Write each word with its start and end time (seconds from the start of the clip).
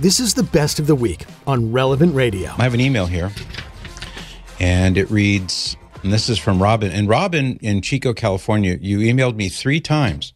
This 0.00 0.18
is 0.20 0.34
the 0.34 0.42
best 0.42 0.78
of 0.78 0.86
the 0.86 0.94
week 0.94 1.24
on 1.46 1.72
Relevant 1.72 2.14
Radio. 2.14 2.50
I 2.58 2.64
have 2.64 2.74
an 2.74 2.80
email 2.80 3.06
here, 3.06 3.30
and 4.58 4.98
it 4.98 5.10
reads, 5.10 5.76
and 6.02 6.12
this 6.12 6.28
is 6.28 6.38
from 6.38 6.60
Robin. 6.62 6.90
And 6.90 7.08
Robin 7.08 7.58
in 7.62 7.80
Chico, 7.80 8.12
California, 8.12 8.76
you 8.80 8.98
emailed 8.98 9.36
me 9.36 9.48
three 9.48 9.80
times 9.80 10.32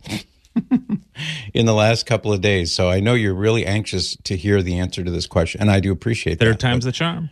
in 1.54 1.66
the 1.66 1.74
last 1.74 2.06
couple 2.06 2.32
of 2.32 2.40
days. 2.40 2.72
So 2.72 2.88
I 2.88 3.00
know 3.00 3.14
you're 3.14 3.34
really 3.34 3.66
anxious 3.66 4.16
to 4.24 4.36
hear 4.36 4.62
the 4.62 4.78
answer 4.78 5.02
to 5.02 5.10
this 5.10 5.26
question, 5.26 5.60
and 5.60 5.70
I 5.70 5.80
do 5.80 5.90
appreciate 5.90 6.38
Third 6.38 6.54
that. 6.54 6.60
time's 6.60 6.84
the 6.84 6.92
charm. 6.92 7.28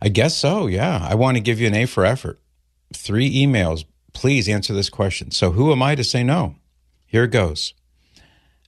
I 0.00 0.08
guess 0.08 0.36
so, 0.36 0.66
yeah. 0.68 1.06
I 1.08 1.16
want 1.16 1.36
to 1.36 1.42
give 1.42 1.60
you 1.60 1.66
an 1.66 1.74
A 1.74 1.84
for 1.86 2.06
effort. 2.06 2.40
Three 2.94 3.30
emails. 3.34 3.84
Please 4.12 4.48
answer 4.48 4.72
this 4.72 4.88
question. 4.88 5.30
So, 5.30 5.50
who 5.50 5.72
am 5.72 5.82
I 5.82 5.94
to 5.94 6.04
say 6.04 6.22
no? 6.24 6.54
Here 7.06 7.24
it 7.24 7.30
goes. 7.32 7.74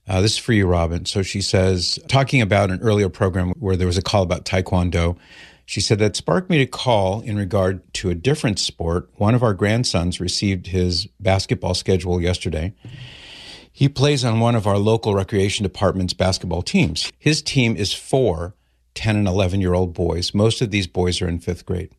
Uh, 0.07 0.21
this 0.21 0.33
is 0.33 0.37
for 0.37 0.53
you, 0.53 0.67
Robin. 0.67 1.05
So 1.05 1.21
she 1.21 1.41
says, 1.41 1.97
talking 2.07 2.41
about 2.41 2.71
an 2.71 2.81
earlier 2.81 3.09
program 3.09 3.51
where 3.51 3.77
there 3.77 3.87
was 3.87 3.97
a 3.97 4.01
call 4.01 4.23
about 4.23 4.45
Taekwondo, 4.45 5.17
she 5.65 5.79
said 5.79 5.99
that 5.99 6.15
sparked 6.15 6.49
me 6.49 6.57
to 6.57 6.65
call 6.65 7.21
in 7.21 7.37
regard 7.37 7.81
to 7.95 8.09
a 8.09 8.15
different 8.15 8.59
sport. 8.59 9.09
One 9.15 9.33
of 9.33 9.43
our 9.43 9.53
grandsons 9.53 10.19
received 10.19 10.67
his 10.67 11.07
basketball 11.19 11.73
schedule 11.73 12.21
yesterday. 12.21 12.73
He 13.71 13.87
plays 13.87 14.25
on 14.25 14.39
one 14.39 14.55
of 14.55 14.67
our 14.67 14.77
local 14.77 15.15
recreation 15.15 15.63
department's 15.63 16.13
basketball 16.13 16.61
teams. 16.61 17.11
His 17.17 17.41
team 17.41 17.75
is 17.77 17.93
four 17.93 18.55
10 18.95 19.15
and 19.15 19.27
11 19.27 19.61
year 19.61 19.73
old 19.73 19.93
boys. 19.93 20.33
Most 20.33 20.61
of 20.61 20.69
these 20.69 20.85
boys 20.85 21.21
are 21.21 21.27
in 21.27 21.39
fifth 21.39 21.65
grade. 21.65 21.91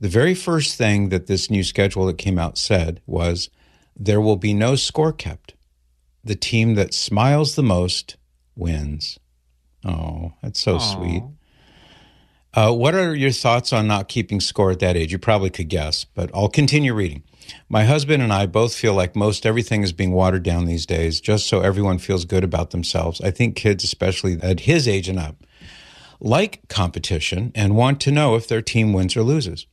The 0.00 0.08
very 0.08 0.34
first 0.34 0.76
thing 0.76 1.08
that 1.08 1.26
this 1.26 1.50
new 1.50 1.62
schedule 1.62 2.06
that 2.06 2.18
came 2.18 2.38
out 2.38 2.56
said 2.56 3.00
was 3.06 3.50
there 3.96 4.20
will 4.20 4.36
be 4.36 4.54
no 4.54 4.76
score 4.76 5.12
kept. 5.12 5.54
The 6.26 6.34
team 6.34 6.74
that 6.74 6.92
smiles 6.92 7.54
the 7.54 7.62
most 7.62 8.16
wins. 8.56 9.16
Oh, 9.84 10.32
that's 10.42 10.60
so 10.60 10.74
Aw. 10.74 10.78
sweet. 10.78 11.22
Uh, 12.52 12.72
what 12.72 12.96
are 12.96 13.14
your 13.14 13.30
thoughts 13.30 13.72
on 13.72 13.86
not 13.86 14.08
keeping 14.08 14.40
score 14.40 14.72
at 14.72 14.80
that 14.80 14.96
age? 14.96 15.12
You 15.12 15.20
probably 15.20 15.50
could 15.50 15.68
guess, 15.68 16.02
but 16.04 16.28
I'll 16.34 16.48
continue 16.48 16.94
reading. 16.94 17.22
My 17.68 17.84
husband 17.84 18.24
and 18.24 18.32
I 18.32 18.46
both 18.46 18.74
feel 18.74 18.92
like 18.92 19.14
most 19.14 19.46
everything 19.46 19.84
is 19.84 19.92
being 19.92 20.10
watered 20.10 20.42
down 20.42 20.64
these 20.64 20.84
days 20.84 21.20
just 21.20 21.46
so 21.46 21.60
everyone 21.60 21.98
feels 21.98 22.24
good 22.24 22.42
about 22.42 22.70
themselves. 22.72 23.20
I 23.20 23.30
think 23.30 23.54
kids, 23.54 23.84
especially 23.84 24.36
at 24.42 24.60
his 24.60 24.88
age 24.88 25.08
and 25.08 25.20
up, 25.20 25.44
like 26.18 26.66
competition 26.68 27.52
and 27.54 27.76
want 27.76 28.00
to 28.00 28.10
know 28.10 28.34
if 28.34 28.48
their 28.48 28.62
team 28.62 28.92
wins 28.92 29.16
or 29.16 29.22
loses. 29.22 29.68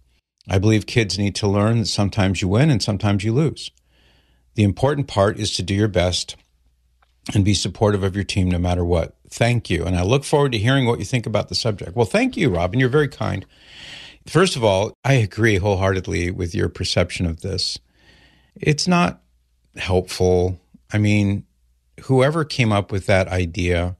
I 0.47 0.59
believe 0.59 0.85
kids 0.85 1.17
need 1.17 1.33
to 1.37 1.47
learn 1.47 1.79
that 1.79 1.87
sometimes 1.87 2.43
you 2.43 2.47
win 2.47 2.69
and 2.69 2.83
sometimes 2.83 3.23
you 3.23 3.33
lose. 3.33 3.71
The 4.55 4.63
important 4.63 5.07
part 5.07 5.39
is 5.39 5.55
to 5.55 5.63
do 5.63 5.73
your 5.73 5.87
best 5.87 6.35
and 7.33 7.45
be 7.45 7.53
supportive 7.53 8.03
of 8.03 8.15
your 8.15 8.23
team 8.23 8.49
no 8.49 8.59
matter 8.59 8.83
what. 8.83 9.15
Thank 9.29 9.69
you. 9.69 9.85
And 9.85 9.95
I 9.95 10.03
look 10.03 10.23
forward 10.23 10.51
to 10.51 10.57
hearing 10.57 10.85
what 10.85 10.99
you 10.99 11.05
think 11.05 11.25
about 11.25 11.49
the 11.49 11.55
subject. 11.55 11.95
Well, 11.95 12.05
thank 12.05 12.37
you, 12.37 12.49
Robin. 12.49 12.79
You're 12.79 12.89
very 12.89 13.07
kind. 13.07 13.45
First 14.27 14.55
of 14.55 14.63
all, 14.63 14.93
I 15.03 15.13
agree 15.13 15.57
wholeheartedly 15.57 16.31
with 16.31 16.53
your 16.53 16.69
perception 16.69 17.25
of 17.25 17.41
this. 17.41 17.79
It's 18.55 18.87
not 18.87 19.21
helpful. 19.75 20.59
I 20.91 20.97
mean, 20.97 21.45
whoever 22.03 22.45
came 22.45 22.71
up 22.71 22.91
with 22.91 23.05
that 23.07 23.27
idea, 23.27 23.97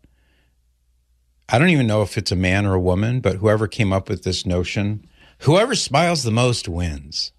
I 1.49 1.57
don't 1.57 1.69
even 1.69 1.87
know 1.87 2.03
if 2.03 2.17
it's 2.17 2.31
a 2.31 2.37
man 2.37 2.65
or 2.65 2.75
a 2.75 2.79
woman, 2.79 3.19
but 3.19 3.37
whoever 3.37 3.67
came 3.67 3.91
up 3.91 4.09
with 4.09 4.23
this 4.23 4.45
notion, 4.45 5.05
whoever 5.39 5.75
smiles 5.75 6.23
the 6.23 6.31
most 6.31 6.69
wins. 6.69 7.31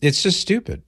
It's 0.00 0.22
just 0.22 0.40
stupid. 0.40 0.82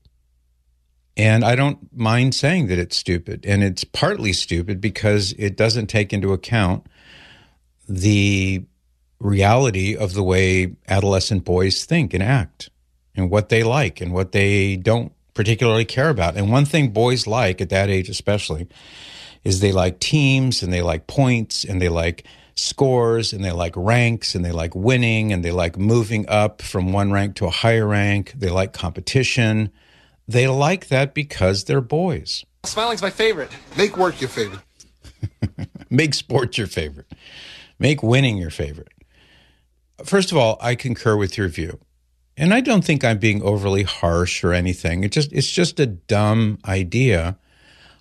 And 1.17 1.43
I 1.43 1.55
don't 1.55 1.79
mind 1.91 2.35
saying 2.35 2.67
that 2.67 2.77
it's 2.77 2.95
stupid. 2.95 3.43
And 3.45 3.63
it's 3.63 3.83
partly 3.83 4.31
stupid 4.33 4.79
because 4.79 5.33
it 5.33 5.57
doesn't 5.57 5.87
take 5.87 6.13
into 6.13 6.31
account 6.31 6.85
the 7.89 8.63
reality 9.19 9.95
of 9.95 10.13
the 10.13 10.21
way 10.21 10.75
adolescent 10.87 11.43
boys 11.43 11.85
think 11.85 12.13
and 12.13 12.21
act 12.21 12.69
and 13.15 13.31
what 13.31 13.49
they 13.49 13.63
like 13.63 13.99
and 13.99 14.13
what 14.13 14.31
they 14.31 14.75
don't 14.75 15.11
particularly 15.33 15.85
care 15.85 16.09
about. 16.09 16.37
And 16.37 16.51
one 16.51 16.65
thing 16.65 16.89
boys 16.89 17.25
like 17.25 17.61
at 17.61 17.69
that 17.69 17.89
age, 17.89 18.09
especially, 18.09 18.67
is 19.43 19.59
they 19.59 19.71
like 19.71 19.99
teams 19.99 20.61
and 20.61 20.71
they 20.71 20.83
like 20.83 21.07
points 21.07 21.63
and 21.63 21.81
they 21.81 21.89
like 21.89 22.25
scores 22.53 23.33
and 23.33 23.43
they 23.43 23.51
like 23.51 23.73
ranks 23.75 24.35
and 24.35 24.45
they 24.45 24.51
like 24.51 24.75
winning 24.75 25.33
and 25.33 25.43
they 25.43 25.51
like 25.51 25.77
moving 25.79 26.27
up 26.29 26.61
from 26.61 26.91
one 26.93 27.11
rank 27.11 27.35
to 27.37 27.45
a 27.45 27.51
higher 27.51 27.87
rank. 27.87 28.33
They 28.35 28.49
like 28.49 28.73
competition. 28.73 29.71
They 30.27 30.47
like 30.47 30.89
that 30.89 31.13
because 31.13 31.63
they're 31.63 31.81
boys. 31.81 32.45
Smiling's 32.63 33.01
my 33.01 33.09
favorite. 33.09 33.51
Make 33.77 33.97
work 33.97 34.19
your 34.19 34.29
favorite. 34.29 34.61
Make 35.89 36.13
sports 36.13 36.57
your 36.57 36.67
favorite. 36.67 37.11
Make 37.79 38.03
winning 38.03 38.37
your 38.37 38.49
favorite. 38.49 38.91
First 40.03 40.31
of 40.31 40.37
all, 40.37 40.57
I 40.61 40.75
concur 40.75 41.15
with 41.15 41.37
your 41.37 41.47
view. 41.47 41.79
And 42.35 42.53
I 42.53 42.61
don't 42.61 42.83
think 42.83 43.03
I'm 43.03 43.17
being 43.17 43.41
overly 43.41 43.83
harsh 43.83 44.43
or 44.43 44.53
anything. 44.53 45.03
It 45.03 45.11
just 45.11 45.31
it's 45.33 45.49
just 45.49 45.79
a 45.79 45.87
dumb 45.87 46.59
idea 46.65 47.37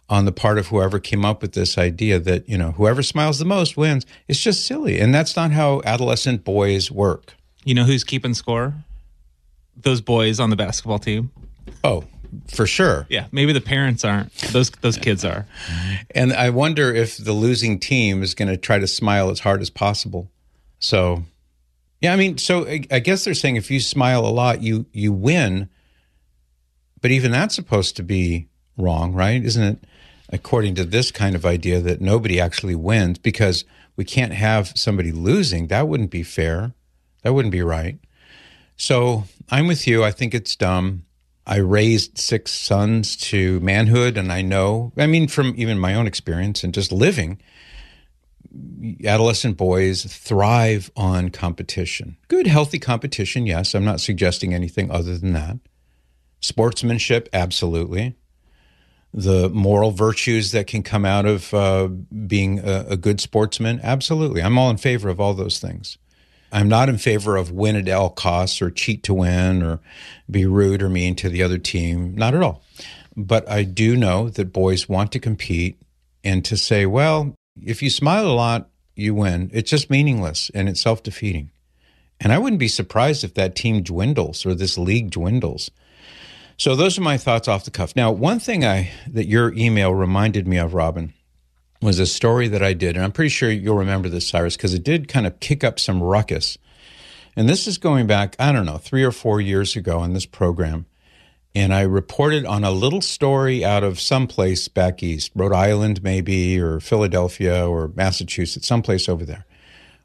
on 0.09 0.25
the 0.25 0.33
part 0.33 0.59
of 0.59 0.69
whoever 0.69 0.99
came 0.99 1.25
up 1.25 1.43
with 1.43 1.53
this 1.53 1.79
idea 1.79 2.19
that, 2.21 2.49
you 2.49 2.59
know, 2.59 2.73
whoever 2.73 3.03
smiles 3.03 3.39
the 3.39 3.45
most 3.45 3.77
wins. 3.77 4.05
It's 4.29 4.41
just 4.41 4.67
silly. 4.67 5.01
And 5.01 5.15
that's 5.15 5.37
not 5.37 5.53
how 5.53 5.81
adolescent 5.85 6.45
boys 6.45 6.91
work. 6.91 7.35
You 7.65 7.75
know 7.75 7.85
who's 7.85 8.05
keeping 8.05 8.35
score? 8.35 8.75
Those 9.77 10.01
boys 10.01 10.39
on 10.39 10.51
the 10.51 10.57
basketball 10.57 10.99
team. 10.99 11.33
Oh, 11.83 12.05
for 12.49 12.67
sure. 12.67 13.07
Yeah, 13.09 13.27
maybe 13.33 13.53
the 13.53 13.61
parents 13.61 14.05
aren't. 14.05 14.33
Those 14.53 14.71
those 14.71 14.97
kids 14.97 15.25
are. 15.25 15.47
And 16.15 16.33
I 16.33 16.51
wonder 16.51 16.95
if 16.95 17.17
the 17.17 17.33
losing 17.33 17.79
team 17.79 18.23
is 18.23 18.35
going 18.35 18.49
to 18.49 18.57
try 18.57 18.79
to 18.79 18.87
smile 18.87 19.31
as 19.31 19.41
hard 19.41 19.61
as 19.61 19.71
possible. 19.71 20.31
So, 20.79 21.25
yeah, 22.01 22.13
I 22.13 22.17
mean, 22.17 22.39
so 22.39 22.67
I, 22.67 22.83
I 22.91 22.99
guess 22.99 23.25
they're 23.25 23.35
saying 23.35 23.57
if 23.57 23.71
you 23.71 23.81
smile 23.81 24.27
a 24.27 24.29
lot, 24.29 24.63
you 24.63 24.87
you 24.93 25.13
win. 25.13 25.69
But 27.01 27.11
even 27.11 27.31
that's 27.31 27.55
supposed 27.55 27.97
to 27.97 28.03
be 28.03 28.49
wrong, 28.77 29.13
right? 29.13 29.43
Isn't 29.45 29.63
it? 29.63 29.85
According 30.31 30.75
to 30.77 30.85
this 30.85 31.13
kind 31.13 31.37
of 31.37 31.47
idea 31.47 31.81
that 31.81 32.01
nobody 32.01 32.41
actually 32.41 32.75
wins 32.75 33.19
because 33.19 33.65
we 33.95 34.05
can't 34.05 34.33
have 34.33 34.73
somebody 34.75 35.13
losing. 35.13 35.69
That 35.69 35.87
wouldn't 35.87 36.11
be 36.11 36.25
fair. 36.25 36.73
That 37.23 37.33
wouldn't 37.33 37.53
be 37.53 37.63
right. 37.63 37.99
So 38.77 39.25
I'm 39.51 39.67
with 39.67 39.87
you. 39.87 40.05
I 40.05 40.11
think 40.11 40.35
it's 40.35 40.55
dumb. 40.57 41.05
I 41.47 41.59
raised 41.59 42.19
six 42.19 42.53
sons 42.53 43.17
to 43.29 43.61
manhood, 43.61 44.17
and 44.17 44.33
I 44.33 44.43
know, 44.43 44.93
I 44.97 45.07
mean, 45.07 45.29
from 45.29 45.55
even 45.57 45.79
my 45.79 45.95
own 45.95 46.07
experience 46.07 46.65
and 46.65 46.75
just 46.75 46.91
living, 46.91 47.41
adolescent 49.05 49.57
boys 49.57 50.05
thrive 50.05 50.91
on 50.97 51.31
competition. 51.31 52.17
Good, 52.29 52.47
healthy 52.47 52.79
competition, 52.79 53.47
yes. 53.47 53.75
I'm 53.75 53.85
not 53.85 54.01
suggesting 54.01 54.55
anything 54.55 54.91
other 54.91 55.17
than 55.17 55.35
that. 55.35 55.59
Sportsmanship, 56.41 57.29
absolutely. 57.33 58.17
The 59.15 59.49
moral 59.49 59.93
virtues 59.93 60.53
that 60.53 60.67
can 60.67 60.83
come 60.83 61.05
out 61.05 61.27
of 61.27 61.55
uh, 61.55 61.87
being 61.87 62.59
a, 62.59 62.87
a 62.91 62.97
good 62.97 63.21
sportsman, 63.21 63.81
absolutely. 63.83 64.43
I'm 64.43 64.59
all 64.59 64.71
in 64.71 64.77
favor 64.79 65.09
of 65.09 65.21
all 65.21 65.33
those 65.33 65.61
things. 65.61 65.97
I'm 66.53 66.69
not 66.69 66.89
in 66.89 66.99
favor 66.99 67.37
of 67.37 67.51
win 67.51 67.77
at 67.77 67.89
all 67.89 68.11
costs 68.11 68.63
or 68.63 68.71
cheat 68.71 69.03
to 69.05 69.15
win 69.15 69.63
or 69.63 69.81
be 70.31 70.47
rude 70.47 70.83
or 70.83 70.89
mean 70.89 71.17
to 71.17 71.29
the 71.29 71.43
other 71.43 71.59
team. 71.59 72.15
Not 72.15 72.35
at 72.35 72.43
all. 72.43 72.63
But 73.17 73.49
I 73.49 73.65
do 73.65 73.97
know 73.97 74.29
that 74.31 74.53
boys 74.53 74.89
want 74.89 75.13
to 75.13 75.19
compete 75.19 75.81
and 76.23 76.45
to 76.45 76.57
say, 76.57 76.87
well, 76.87 77.35
if 77.63 77.83
you 77.83 77.91
smile 77.91 78.27
a 78.27 78.33
lot, 78.33 78.69
you 78.95 79.15
win. 79.15 79.51
It's 79.53 79.71
just 79.71 79.91
meaningless 79.91 80.51
and 80.55 80.69
it's 80.69 80.81
self 80.81 81.03
defeating. 81.03 81.51
And 82.21 82.33
I 82.33 82.39
wouldn't 82.39 82.61
be 82.61 82.69
surprised 82.69 83.25
if 83.25 83.35
that 83.35 83.55
team 83.55 83.83
dwindles 83.83 84.47
or 84.47 84.55
this 84.55 84.79
league 84.79 85.11
dwindles. 85.11 85.71
So 86.57 86.75
those 86.75 86.97
are 86.99 87.03
my 87.03 87.19
thoughts 87.19 87.49
off 87.49 87.67
the 87.67 87.71
cuff. 87.71 87.95
Now, 87.95 88.11
one 88.11 88.39
thing 88.39 88.65
I 88.65 88.91
that 89.09 89.27
your 89.27 89.53
email 89.53 89.93
reminded 89.93 90.49
me 90.49 90.57
of, 90.57 90.73
Robin, 90.73 91.13
was 91.83 91.99
a 91.99 92.07
story 92.07 92.49
that 92.49 92.63
I 92.63 92.73
did, 92.73 92.97
and 92.97 93.05
I'm 93.05 93.13
pretty 93.13 93.29
sure 93.29 93.51
you'll 93.51 93.77
remember 93.77 94.09
this, 94.09 94.29
Cyrus, 94.29 94.57
because 94.57 94.75
it 94.75 94.83
did 94.83 95.09
kind 95.09 95.27
of 95.27 95.41
kick 95.41 95.63
up 95.63 95.79
some 95.79 96.03
ruckus. 96.03 96.59
And 97.37 97.49
this 97.49 97.67
is 97.67 97.77
going 97.79 98.07
back, 98.07 98.35
I 98.39 98.51
don't 98.53 98.67
know, 98.67 98.79
three 98.79 99.05
or 99.05 99.13
four 99.13 99.41
years 99.41 99.77
ago 99.77 99.99
on 99.99 100.15
this 100.15 100.27
program. 100.27 100.87
And 101.55 101.73
I 101.73 101.83
reported 101.83 102.45
on 102.45 102.65
a 102.65 102.71
little 102.71 103.01
story 103.01 103.65
out 103.65 103.83
of 103.83 104.01
someplace 104.01 104.69
back 104.69 105.03
east, 105.03 105.33
Rhode 105.35 105.55
Island, 105.55 106.03
maybe, 106.03 106.59
or 106.61 106.81
Philadelphia, 106.81 107.67
or 107.67 107.89
Massachusetts, 107.95 108.67
someplace 108.67 109.09
over 109.09 109.25
there, 109.25 109.47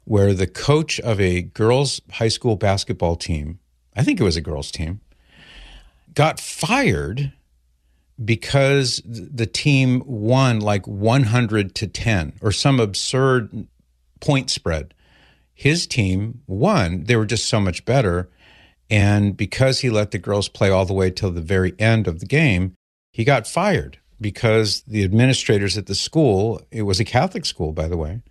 where 0.04 0.34
the 0.34 0.46
coach 0.46 0.98
of 1.00 1.20
a 1.20 1.42
girls' 1.42 2.00
high 2.12 2.28
school 2.28 2.56
basketball 2.56 3.16
team, 3.16 3.58
I 3.96 4.02
think 4.02 4.20
it 4.20 4.24
was 4.24 4.36
a 4.36 4.40
girls' 4.40 4.70
team, 4.70 5.00
got 6.14 6.40
fired 6.40 7.32
because 8.22 9.02
the 9.04 9.46
team 9.46 10.02
won 10.06 10.60
like 10.60 10.86
100 10.86 11.74
to 11.76 11.86
10 11.86 12.34
or 12.40 12.52
some 12.52 12.80
absurd 12.80 13.66
point 14.20 14.50
spread. 14.50 14.94
His 15.54 15.86
team 15.86 16.42
won. 16.46 17.04
They 17.04 17.16
were 17.16 17.26
just 17.26 17.46
so 17.46 17.60
much 17.60 17.84
better. 17.84 18.30
And 18.90 19.36
because 19.36 19.80
he 19.80 19.90
let 19.90 20.10
the 20.10 20.18
girls 20.18 20.48
play 20.48 20.70
all 20.70 20.84
the 20.84 20.92
way 20.92 21.10
till 21.10 21.30
the 21.30 21.40
very 21.40 21.74
end 21.78 22.06
of 22.06 22.20
the 22.20 22.26
game, 22.26 22.74
he 23.12 23.24
got 23.24 23.46
fired 23.46 23.98
because 24.20 24.82
the 24.82 25.04
administrators 25.04 25.76
at 25.76 25.86
the 25.86 25.94
school, 25.94 26.60
it 26.70 26.82
was 26.82 27.00
a 27.00 27.04
Catholic 27.04 27.44
school, 27.44 27.72
by 27.72 27.88
the 27.88 27.96
way, 27.96 28.22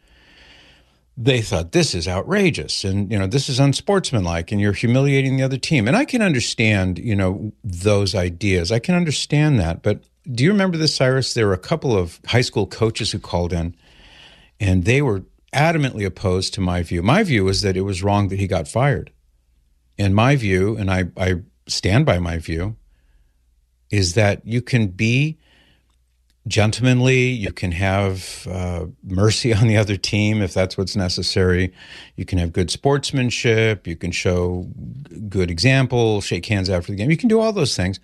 they 1.23 1.41
thought 1.41 1.71
this 1.71 1.93
is 1.93 2.07
outrageous 2.07 2.83
and 2.83 3.11
you 3.11 3.19
know 3.19 3.27
this 3.27 3.47
is 3.47 3.59
unsportsmanlike 3.59 4.51
and 4.51 4.59
you're 4.59 4.73
humiliating 4.73 5.37
the 5.37 5.43
other 5.43 5.57
team. 5.57 5.87
And 5.87 5.95
i 5.95 6.05
can 6.05 6.21
understand 6.21 6.97
you 6.97 7.15
know 7.15 7.51
those 7.63 8.15
ideas. 8.15 8.71
I 8.71 8.79
can 8.79 8.95
understand 8.95 9.59
that 9.59 9.83
but 9.83 10.03
do 10.31 10.43
you 10.43 10.51
remember 10.51 10.77
this 10.77 10.95
cyrus? 10.95 11.33
There 11.33 11.47
were 11.47 11.53
a 11.53 11.57
couple 11.57 11.97
of 11.97 12.19
high 12.25 12.41
school 12.41 12.67
coaches 12.67 13.11
who 13.11 13.19
called 13.19 13.53
in 13.53 13.75
and 14.59 14.85
they 14.85 15.01
were 15.01 15.23
adamantly 15.53 16.05
opposed 16.05 16.53
to 16.53 16.61
my 16.61 16.81
view. 16.81 17.01
My 17.01 17.23
view 17.23 17.43
was 17.43 17.61
that 17.61 17.77
it 17.77 17.81
was 17.81 18.03
wrong 18.03 18.29
that 18.29 18.39
he 18.39 18.47
got 18.47 18.67
fired. 18.67 19.11
And 19.99 20.15
my 20.15 20.35
view 20.35 20.77
and 20.77 20.89
i, 20.89 21.05
I 21.17 21.35
stand 21.67 22.05
by 22.05 22.19
my 22.19 22.37
view 22.37 22.75
is 23.91 24.13
that 24.15 24.45
you 24.45 24.61
can 24.61 24.87
be 24.87 25.37
gentlemanly. 26.47 27.29
You 27.29 27.51
can 27.51 27.71
have 27.71 28.47
uh, 28.49 28.85
mercy 29.03 29.53
on 29.53 29.67
the 29.67 29.77
other 29.77 29.97
team 29.97 30.41
if 30.41 30.53
that's 30.53 30.77
what's 30.77 30.95
necessary. 30.95 31.73
You 32.15 32.25
can 32.25 32.37
have 32.39 32.53
good 32.53 32.71
sportsmanship. 32.71 33.87
You 33.87 33.95
can 33.95 34.11
show 34.11 34.67
good 35.29 35.51
example, 35.51 36.21
shake 36.21 36.45
hands 36.45 36.69
after 36.69 36.91
the 36.91 36.97
game. 36.97 37.11
You 37.11 37.17
can 37.17 37.29
do 37.29 37.39
all 37.39 37.53
those 37.53 37.75
things. 37.75 37.99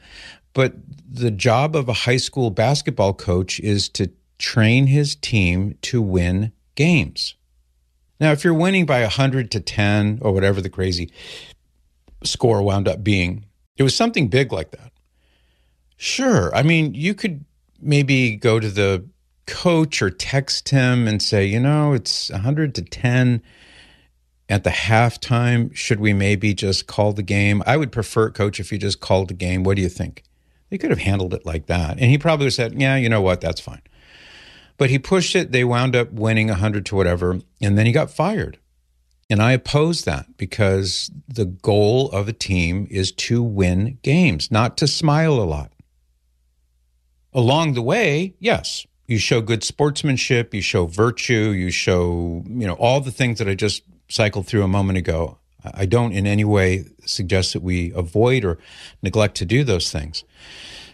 But 0.53 0.73
the 1.09 1.31
job 1.31 1.75
of 1.75 1.87
a 1.87 1.93
high 1.93 2.17
school 2.17 2.49
basketball 2.49 3.13
coach 3.13 3.59
is 3.59 3.89
to 3.89 4.11
train 4.39 4.87
his 4.87 5.15
team 5.15 5.77
to 5.81 6.01
win 6.01 6.51
games. 6.75 7.35
Now, 8.19 8.31
if 8.31 8.43
you're 8.43 8.53
winning 8.53 8.85
by 8.85 9.01
100 9.01 9.51
to 9.51 9.59
10 9.59 10.19
or 10.21 10.31
whatever 10.31 10.61
the 10.61 10.69
crazy 10.69 11.11
score 12.23 12.63
wound 12.63 12.87
up 12.87 13.03
being, 13.03 13.45
it 13.77 13.83
was 13.83 13.95
something 13.95 14.27
big 14.27 14.51
like 14.51 14.71
that. 14.71 14.91
Sure. 15.97 16.53
I 16.55 16.63
mean, 16.63 16.93
you 16.93 17.13
could 17.13 17.45
maybe 17.81 18.35
go 18.35 18.59
to 18.59 18.69
the 18.69 19.05
coach 19.45 20.01
or 20.01 20.09
text 20.09 20.69
him 20.69 21.07
and 21.07 21.21
say, 21.21 21.45
you 21.45 21.59
know, 21.59 21.93
it's 21.93 22.29
100 22.29 22.75
to 22.75 22.81
10 22.81 23.41
at 24.49 24.63
the 24.63 24.69
halftime. 24.69 25.73
Should 25.75 25.99
we 25.99 26.13
maybe 26.13 26.53
just 26.53 26.87
call 26.87 27.13
the 27.13 27.23
game? 27.23 27.63
I 27.65 27.77
would 27.77 27.91
prefer, 27.91 28.29
coach, 28.29 28.59
if 28.59 28.71
you 28.71 28.77
just 28.77 28.99
called 28.99 29.29
the 29.29 29.33
game. 29.33 29.63
What 29.63 29.75
do 29.75 29.81
you 29.81 29.89
think? 29.89 30.23
They 30.69 30.77
could 30.77 30.89
have 30.89 30.99
handled 30.99 31.33
it 31.33 31.45
like 31.45 31.67
that. 31.67 31.91
And 31.91 32.11
he 32.11 32.17
probably 32.17 32.49
said, 32.49 32.79
yeah, 32.79 32.97
you 32.97 33.09
know 33.09 33.21
what? 33.21 33.41
That's 33.41 33.61
fine. 33.61 33.81
But 34.77 34.89
he 34.89 34.99
pushed 34.99 35.35
it. 35.35 35.51
They 35.51 35.63
wound 35.63 35.95
up 35.95 36.11
winning 36.11 36.49
100 36.49 36.85
to 36.87 36.95
whatever. 36.95 37.39
And 37.61 37.77
then 37.77 37.85
he 37.85 37.91
got 37.91 38.11
fired. 38.11 38.59
And 39.29 39.41
I 39.41 39.53
oppose 39.53 40.03
that 40.05 40.37
because 40.37 41.11
the 41.27 41.45
goal 41.45 42.09
of 42.11 42.27
a 42.27 42.33
team 42.33 42.87
is 42.89 43.11
to 43.13 43.43
win 43.43 43.97
games, 44.01 44.51
not 44.51 44.77
to 44.77 44.87
smile 44.87 45.33
a 45.33 45.43
lot. 45.43 45.71
Along 47.33 47.73
the 47.73 47.81
way, 47.81 48.33
yes, 48.39 48.85
you 49.07 49.17
show 49.17 49.41
good 49.41 49.63
sportsmanship, 49.63 50.53
you 50.53 50.61
show 50.61 50.85
virtue, 50.85 51.51
you 51.51 51.71
show, 51.71 52.43
you 52.47 52.67
know, 52.67 52.73
all 52.73 52.99
the 53.01 53.11
things 53.11 53.39
that 53.39 53.47
I 53.47 53.55
just 53.55 53.83
cycled 54.09 54.47
through 54.47 54.63
a 54.63 54.67
moment 54.67 54.97
ago. 54.97 55.37
I 55.63 55.85
don't 55.85 56.13
in 56.13 56.25
any 56.27 56.43
way 56.43 56.85
suggest 57.05 57.53
that 57.53 57.61
we 57.61 57.91
avoid 57.93 58.45
or 58.45 58.57
neglect 59.01 59.35
to 59.37 59.45
do 59.45 59.63
those 59.63 59.91
things. 59.91 60.23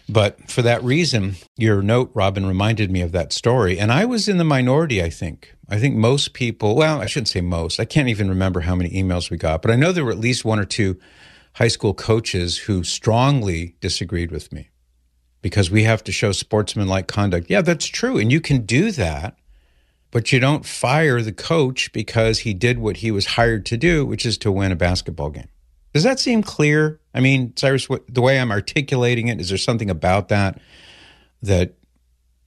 But 0.08 0.50
for 0.50 0.62
that 0.62 0.82
reason, 0.82 1.36
your 1.56 1.80
note, 1.80 2.10
Robin, 2.14 2.44
reminded 2.44 2.90
me 2.90 3.00
of 3.00 3.12
that 3.12 3.32
story. 3.32 3.78
And 3.78 3.90
I 3.90 4.04
was 4.04 4.28
in 4.28 4.36
the 4.36 4.44
minority, 4.44 5.02
I 5.02 5.10
think. 5.10 5.54
I 5.68 5.78
think 5.78 5.96
most 5.96 6.34
people, 6.34 6.74
well, 6.74 7.00
I 7.00 7.06
shouldn't 7.06 7.28
say 7.28 7.40
most. 7.40 7.80
I 7.80 7.84
can't 7.84 8.08
even 8.08 8.28
remember 8.28 8.60
how 8.60 8.74
many 8.74 8.90
emails 8.90 9.30
we 9.30 9.38
got, 9.38 9.62
but 9.62 9.70
I 9.70 9.76
know 9.76 9.92
there 9.92 10.04
were 10.04 10.10
at 10.10 10.18
least 10.18 10.44
one 10.44 10.58
or 10.58 10.66
two 10.66 10.98
high 11.54 11.68
school 11.68 11.94
coaches 11.94 12.58
who 12.58 12.84
strongly 12.84 13.76
disagreed 13.80 14.30
with 14.30 14.52
me 14.52 14.68
because 15.44 15.70
we 15.70 15.82
have 15.82 16.02
to 16.02 16.10
show 16.10 16.32
sportsmanlike 16.32 17.06
conduct. 17.06 17.50
Yeah, 17.50 17.60
that's 17.60 17.84
true. 17.84 18.16
And 18.16 18.32
you 18.32 18.40
can 18.40 18.64
do 18.64 18.90
that, 18.92 19.36
but 20.10 20.32
you 20.32 20.40
don't 20.40 20.64
fire 20.64 21.20
the 21.20 21.34
coach 21.34 21.92
because 21.92 22.38
he 22.38 22.54
did 22.54 22.78
what 22.78 22.96
he 22.96 23.10
was 23.10 23.26
hired 23.26 23.66
to 23.66 23.76
do, 23.76 24.06
which 24.06 24.24
is 24.24 24.38
to 24.38 24.50
win 24.50 24.72
a 24.72 24.74
basketball 24.74 25.28
game. 25.28 25.48
Does 25.92 26.02
that 26.02 26.18
seem 26.18 26.42
clear? 26.42 26.98
I 27.12 27.20
mean, 27.20 27.52
Cyrus, 27.56 27.86
the 28.08 28.22
way 28.22 28.40
I'm 28.40 28.50
articulating 28.50 29.28
it, 29.28 29.38
is 29.38 29.50
there 29.50 29.58
something 29.58 29.90
about 29.90 30.30
that 30.30 30.58
that 31.42 31.74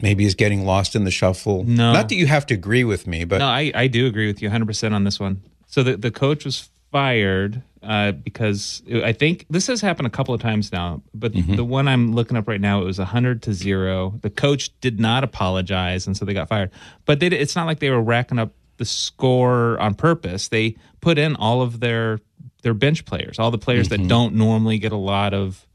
maybe 0.01 0.25
is 0.25 0.33
getting 0.33 0.65
lost 0.65 0.95
in 0.95 1.03
the 1.03 1.11
shuffle? 1.11 1.65
No. 1.65 1.93
Not 1.93 2.09
that 2.09 2.15
you 2.15 2.25
have 2.25 2.47
to 2.47 2.55
agree 2.55 2.83
with 2.83 3.05
me, 3.05 3.25
but. 3.25 3.37
No, 3.37 3.45
I, 3.45 3.71
I 3.75 3.85
do 3.85 4.07
agree 4.07 4.25
with 4.25 4.41
you 4.41 4.49
100% 4.49 4.91
on 4.91 5.03
this 5.03 5.19
one. 5.19 5.43
So 5.67 5.83
the, 5.83 5.97
the 5.97 6.09
coach 6.09 6.45
was 6.45 6.67
fired 6.91 7.61
uh, 7.83 8.11
because 8.11 8.81
I 8.91 9.13
think 9.13 9.45
this 9.49 9.67
has 9.67 9.81
happened 9.81 10.07
a 10.07 10.09
couple 10.09 10.33
of 10.33 10.41
times 10.41 10.71
now. 10.71 11.01
But 11.13 11.33
mm-hmm. 11.33 11.55
the 11.55 11.63
one 11.63 11.87
I'm 11.87 12.13
looking 12.13 12.37
up 12.37 12.47
right 12.47 12.61
now, 12.61 12.81
it 12.81 12.85
was 12.85 12.97
hundred 12.97 13.43
to 13.43 13.53
zero. 13.53 14.17
The 14.21 14.29
coach 14.29 14.77
did 14.81 14.99
not 14.99 15.23
apologize, 15.23 16.07
and 16.07 16.15
so 16.15 16.25
they 16.25 16.33
got 16.33 16.49
fired. 16.49 16.71
But 17.05 17.19
they, 17.19 17.27
it's 17.27 17.55
not 17.55 17.67
like 17.67 17.79
they 17.79 17.89
were 17.89 18.01
racking 18.01 18.39
up 18.39 18.51
the 18.77 18.85
score 18.85 19.79
on 19.79 19.95
purpose. 19.95 20.47
They 20.47 20.75
put 21.01 21.17
in 21.17 21.35
all 21.35 21.61
of 21.61 21.79
their 21.79 22.19
their 22.63 22.73
bench 22.73 23.05
players, 23.05 23.39
all 23.39 23.51
the 23.51 23.57
players 23.57 23.89
mm-hmm. 23.89 24.03
that 24.03 24.09
don't 24.09 24.35
normally 24.35 24.79
get 24.79 24.91
a 24.91 24.97
lot 24.97 25.33
of 25.33 25.66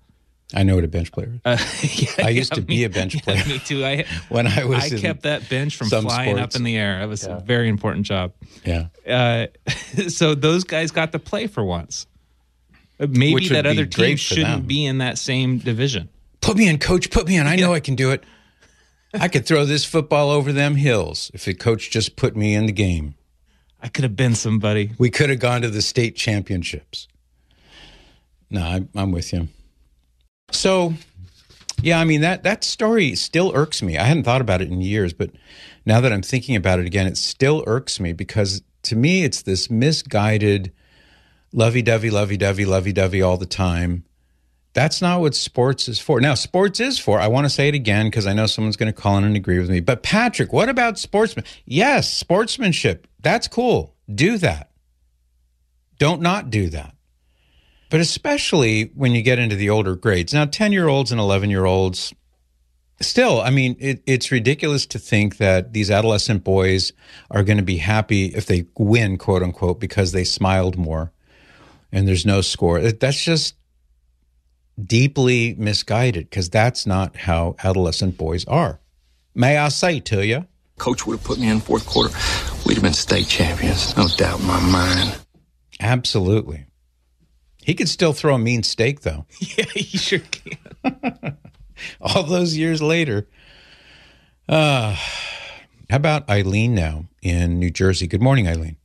I 0.55 0.63
know 0.63 0.75
what 0.75 0.85
a 0.85 0.89
bench 0.89 1.13
player 1.13 1.33
is. 1.35 1.41
Uh, 1.45 1.59
yeah, 1.83 2.27
I 2.27 2.31
used 2.31 2.53
yeah, 2.53 2.57
to 2.57 2.63
be 2.63 2.85
a 2.85 2.91
bench 2.91 3.23
player. 3.23 3.39
Yeah, 3.39 3.49
me 3.49 3.59
too. 3.59 3.85
I 3.85 4.05
when 4.29 4.47
I 4.47 4.65
was 4.65 4.93
I 4.93 4.99
kept 4.99 5.23
that 5.23 5.49
bench 5.49 5.77
from 5.77 5.89
flying 5.89 6.37
sports. 6.37 6.55
up 6.55 6.59
in 6.59 6.65
the 6.65 6.77
air. 6.77 7.01
It 7.03 7.07
was 7.07 7.25
a 7.25 7.43
very 7.45 7.69
important 7.69 8.07
job. 8.07 8.33
Yeah. 8.65 8.89
Uh, 9.07 9.47
so 10.09 10.35
those 10.35 10.65
guys 10.65 10.91
got 10.91 11.13
to 11.13 11.19
play 11.19 11.47
for 11.47 11.65
once. 11.65 12.07
Uh, 13.01 13.07
maybe 13.09 13.49
that 13.49 13.67
other 13.67 13.87
team 13.87 14.17
shouldn't 14.17 14.67
be 14.67 14.85
in 14.85 14.99
that 14.99 15.19
same 15.19 15.59
division. 15.59 16.09
Put 16.41 16.57
me 16.57 16.69
in, 16.69 16.79
coach. 16.79 17.11
Put 17.11 17.27
me 17.27 17.37
in. 17.37 17.47
I 17.47 17.57
know 17.57 17.73
I 17.73 17.81
can 17.81 17.95
do 17.95 18.11
it. 18.11 18.25
I 19.15 19.29
could 19.29 19.47
throw 19.47 19.65
this 19.65 19.85
football 19.85 20.31
over 20.31 20.53
them 20.53 20.77
hills 20.77 21.31
if 21.35 21.45
the 21.45 21.55
coach 21.55 21.91
just 21.91 22.17
put 22.17 22.35
me 22.35 22.55
in 22.55 22.67
the 22.67 22.73
game. 22.73 23.15
I 23.81 23.89
could 23.89 24.05
have 24.05 24.17
been 24.17 24.35
somebody. 24.35 24.93
We 24.99 25.11
could 25.11 25.29
have 25.29 25.41
gone 25.41 25.63
to 25.63 25.69
the 25.69 25.83
state 25.83 26.17
championships. 26.17 27.09
No, 28.49 28.63
I, 28.63 28.87
I'm 28.95 29.13
with 29.13 29.33
you. 29.33 29.49
So, 30.55 30.95
yeah, 31.83 31.99
I 31.99 32.05
mean 32.05 32.21
that 32.21 32.45
that 32.45 32.65
story 32.65 33.15
still 33.15 33.53
irks 33.55 33.83
me. 33.83 33.99
I 33.99 34.05
hadn't 34.05 34.25
thought 34.25 34.41
about 34.41 34.63
it 34.63 34.71
in 34.71 34.81
years, 34.81 35.13
but 35.13 35.31
now 35.85 36.01
that 36.01 36.13
I'm 36.13 36.23
thinking 36.23 36.57
about 36.57 36.79
it 36.79 36.87
again, 36.87 37.07
it 37.07 37.17
still 37.17 37.65
irks 37.67 37.99
me 37.99 38.13
because 38.13 38.63
to 38.85 38.97
me 38.97 39.25
it's 39.25 39.43
this 39.43 39.71
misguided 39.71 40.73
lovey-dovey, 41.53 42.11
lovey-dovey, 42.11 42.65
lovey-dovey 42.65 43.21
all 43.21 43.37
the 43.37 43.47
time. 43.47 44.05
That's 44.75 45.03
not 45.03 45.21
what 45.21 45.35
sports 45.35 45.87
is 45.87 46.01
for. 46.01 46.19
Now, 46.21 46.33
sports 46.33 46.81
is 46.81 46.99
for. 46.99 47.21
I 47.21 47.29
want 47.29 47.45
to 47.45 47.51
say 47.51 47.69
it 47.69 47.75
again 47.75 48.07
because 48.07 48.27
I 48.27 48.33
know 48.33 48.47
someone's 48.47 48.79
going 48.79 48.91
to 48.91 48.99
call 48.99 49.19
in 49.19 49.25
and 49.25 49.37
agree 49.37 49.59
with 49.59 49.69
me. 49.69 49.81
But 49.81 50.03
Patrick, 50.03 50.51
what 50.51 50.71
about 50.71 50.99
sportsman? 50.99 51.45
Yes, 51.67 52.11
sportsmanship. 52.11 53.07
That's 53.21 53.49
cool. 53.49 53.95
Do 54.13 54.39
that. 54.39 54.71
Don't 55.99 56.23
not 56.23 56.49
do 56.49 56.71
that 56.71 56.95
but 57.93 58.01
especially 58.01 58.85
when 58.95 59.15
you 59.15 59.21
get 59.21 59.39
into 59.39 59.55
the 59.55 59.69
older 59.69 59.95
grades. 59.95 60.33
Now, 60.33 60.47
10 60.47 60.73
year 60.73 60.89
olds 60.89 61.13
and 61.13 61.21
11 61.21 61.51
year 61.51 61.67
olds, 61.67 62.15
still, 63.03 63.43
I 63.43 63.51
mean, 63.51 63.77
it, 63.79 64.03
it's 64.07 64.33
ridiculous 64.33 64.87
to 64.87 64.99
think 64.99 65.37
that 65.37 65.75
these 65.75 65.91
adolescent 65.91 66.43
boys 66.43 66.95
are 67.31 67.45
going 67.45 67.59
to 67.59 67.63
be 67.63 67.77
happy 67.77 68.29
if 68.29 68.47
they 68.47 68.65
win, 68.79 69.19
quote 69.19 69.43
unquote, 69.43 69.79
because 69.79 70.13
they 70.13 70.25
smiled 70.25 70.79
more 70.79 71.13
and 71.93 72.09
there's 72.09 72.25
no 72.25 72.41
score. 72.41 72.81
That's 72.81 73.23
just 73.23 73.57
deeply 74.83 75.55
misguided 75.59 76.31
because 76.31 76.49
that's 76.49 76.87
not 76.87 77.15
how 77.15 77.57
adolescent 77.63 78.17
boys 78.17 78.47
are. 78.47 78.81
May 79.35 79.59
I 79.59 79.69
say 79.69 80.01
to 80.01 80.25
you? 80.25 80.47
Coach 80.79 81.07
would 81.07 81.19
have 81.19 81.27
put 81.27 81.39
me 81.39 81.51
in 81.51 81.61
fourth 81.61 81.85
quarter. 81.85 82.09
We'd 82.65 82.77
have 82.77 82.83
been 82.85 82.95
state 82.95 83.29
champions, 83.29 83.95
no 83.99 84.09
doubt 84.09 84.41
in 84.41 84.47
my 84.47 84.61
mind. 84.61 85.19
Absolutely. 85.79 86.65
He 87.65 87.75
could 87.75 87.89
still 87.89 88.13
throw 88.13 88.35
a 88.35 88.39
mean 88.39 88.63
steak, 88.63 89.01
though. 89.01 89.27
Yeah, 89.41 89.65
he 89.75 89.99
sure 89.99 90.21
can. 90.21 91.37
All 92.01 92.25
those 92.25 92.57
years 92.57 92.83
later. 92.83 93.27
Uh, 94.49 94.97
how 95.91 95.97
about 95.97 96.29
Eileen 96.29 96.75
now 96.75 97.07
in 97.23 97.59
New 97.59 97.71
Jersey? 97.71 98.07
Good 98.07 98.23
morning, 98.23 98.49
Eileen. 98.49 98.77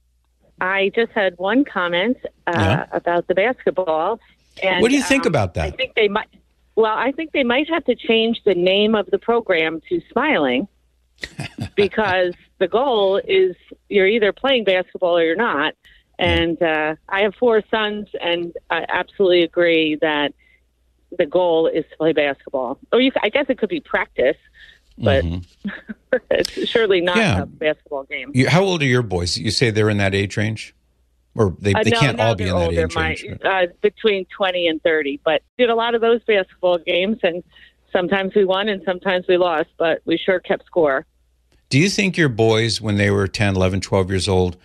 I 0.60 0.92
just 0.96 1.12
had 1.12 1.38
one 1.38 1.66
comment 1.66 2.18
uh, 2.48 2.54
yeah. 2.56 2.86
about 2.92 3.28
the 3.28 3.36
basketball. 3.36 4.20
And, 4.64 4.82
what 4.82 4.90
do 4.90 4.98
you 4.98 5.04
think 5.04 5.26
um, 5.26 5.32
about 5.32 5.54
that? 5.56 5.68
I 5.68 5.72
think 5.72 5.94
they 5.96 6.08
might. 6.08 6.28
Well, 6.76 6.96
I 6.96 7.12
think 7.12 7.32
they 7.32 7.44
might 7.44 7.70
have 7.70 7.86
to 7.86 7.96
change 7.96 8.42
the 8.46 8.56
name 8.56 8.94
of 8.94 9.08
the 9.08 9.18
program 9.18 9.82
to 9.90 10.02
Smiling, 10.12 10.68
because 11.76 12.34
the 12.60 12.68
goal 12.68 13.18
is 13.18 13.56
you're 13.90 14.08
either 14.08 14.32
playing 14.32 14.64
basketball 14.64 15.18
or 15.18 15.24
you're 15.24 15.36
not. 15.36 15.74
And 16.20 16.62
uh, 16.62 16.96
I 17.08 17.22
have 17.22 17.36
four 17.36 17.62
sons, 17.70 18.08
and 18.20 18.54
I 18.70 18.86
absolutely 18.90 19.44
agree 19.44 19.98
that 20.02 20.34
the 21.18 21.26
goal 21.26 21.68
is 21.68 21.86
to 21.92 21.98
play 21.98 22.14
basketball. 22.14 22.80
Or 22.92 23.00
you, 23.00 23.12
I 23.22 23.30
guess 23.30 23.46
it 23.50 23.58
could 23.58 23.70
be 23.70 23.80
practice, 23.80 24.38
but 24.98 25.24
mm-hmm. 25.24 26.18
it's 26.32 26.68
surely 26.68 27.02
not 27.02 27.18
yeah. 27.18 27.44
a 27.44 27.46
basketball 27.46 28.04
game. 28.04 28.32
You, 28.34 28.50
how 28.50 28.64
old 28.64 28.82
are 28.82 28.86
your 28.86 29.04
boys? 29.04 29.38
You 29.38 29.52
say 29.52 29.70
they're 29.70 29.90
in 29.90 29.98
that 29.98 30.16
age 30.16 30.38
range? 30.38 30.74
Or 31.36 31.56
they, 31.60 31.74
uh, 31.74 31.84
they 31.84 31.92
no, 31.92 32.00
can't 32.00 32.20
all 32.20 32.34
be 32.34 32.46
in 32.46 32.50
that 32.50 32.56
older. 32.56 32.86
age 32.86 32.96
My, 32.96 33.10
range? 33.10 33.26
Uh, 33.44 33.68
between 33.82 34.26
20 34.36 34.68
and 34.68 34.82
30. 34.82 35.22
But 35.24 35.44
did 35.58 35.70
a 35.70 35.76
lot 35.76 35.94
of 35.94 36.02
those 36.02 36.24
basketball 36.24 36.80
games, 36.80 37.20
and 37.22 37.44
sometimes 37.92 38.34
we 38.34 38.44
won 38.44 38.70
and 38.70 38.82
sometimes 38.86 39.28
we 39.28 39.38
lost, 39.38 39.70
but 39.78 40.02
we 40.06 40.18
sure 40.18 40.40
kept 40.40 40.66
score. 40.66 41.06
Do 41.70 41.78
you 41.78 41.90
think 41.90 42.18
your 42.18 42.30
boys, 42.30 42.82
when 42.82 42.96
they 42.96 43.12
were 43.12 43.28
10, 43.28 43.56
11, 43.56 43.82
12 43.82 44.10
years 44.10 44.28
old, 44.28 44.58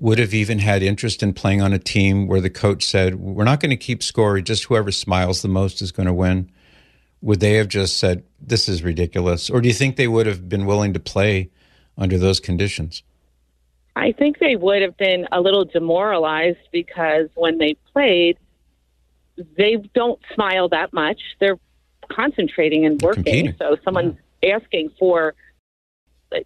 would 0.00 0.18
have 0.18 0.32
even 0.32 0.58
had 0.58 0.82
interest 0.82 1.22
in 1.22 1.34
playing 1.34 1.60
on 1.60 1.74
a 1.74 1.78
team 1.78 2.26
where 2.26 2.40
the 2.40 2.50
coach 2.50 2.84
said, 2.84 3.16
We're 3.16 3.44
not 3.44 3.60
going 3.60 3.70
to 3.70 3.76
keep 3.76 4.02
score, 4.02 4.40
just 4.40 4.64
whoever 4.64 4.90
smiles 4.90 5.42
the 5.42 5.48
most 5.48 5.82
is 5.82 5.92
going 5.92 6.06
to 6.06 6.12
win? 6.12 6.50
Would 7.20 7.40
they 7.40 7.54
have 7.54 7.68
just 7.68 7.98
said, 7.98 8.24
This 8.40 8.68
is 8.68 8.82
ridiculous? 8.82 9.50
Or 9.50 9.60
do 9.60 9.68
you 9.68 9.74
think 9.74 9.96
they 9.96 10.08
would 10.08 10.26
have 10.26 10.48
been 10.48 10.64
willing 10.64 10.94
to 10.94 11.00
play 11.00 11.50
under 11.98 12.18
those 12.18 12.40
conditions? 12.40 13.02
I 13.94 14.12
think 14.12 14.38
they 14.38 14.56
would 14.56 14.80
have 14.80 14.96
been 14.96 15.28
a 15.30 15.40
little 15.40 15.66
demoralized 15.66 16.58
because 16.72 17.28
when 17.34 17.58
they 17.58 17.76
played, 17.92 18.38
they 19.58 19.76
don't 19.94 20.20
smile 20.34 20.70
that 20.70 20.94
much. 20.94 21.20
They're 21.40 21.58
concentrating 22.10 22.86
and 22.86 23.00
working. 23.02 23.24
Competing. 23.24 23.54
So 23.58 23.76
someone's 23.84 24.16
asking 24.42 24.92
for, 24.98 25.34